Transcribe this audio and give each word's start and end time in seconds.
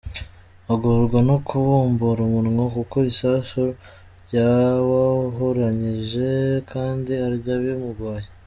Agorwa 0.73 1.19
no 1.29 1.37
kubumbura 1.47 2.19
umunwa 2.23 2.63
kuko 2.75 2.97
isasu 3.11 3.61
ryawahuranyije, 4.25 6.29
kandi 6.71 7.11
arya 7.27 7.55
bimugoye. 7.63 8.27